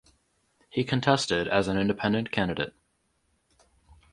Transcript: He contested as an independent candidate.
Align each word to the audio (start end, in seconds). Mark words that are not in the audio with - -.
He 0.67 0.83
contested 0.83 1.47
as 1.47 1.67
an 1.67 1.77
independent 1.77 2.31
candidate. 2.31 2.73